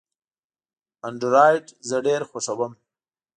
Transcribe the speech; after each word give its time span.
انډرایډ 1.07 1.65
زه 1.89 1.97
ډېر 2.07 2.21
خوښوم. 2.29 2.73